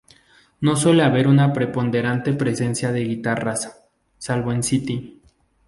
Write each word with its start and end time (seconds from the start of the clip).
No 0.61 0.75
suele 0.75 1.03
haber 1.03 1.27
una 1.27 1.53
preponderante 1.53 2.33
presencia 2.33 2.91
de 2.91 3.01
guitarras, 3.03 3.85
salvo 4.17 4.51
en 4.51 4.63
"City". 4.63 5.21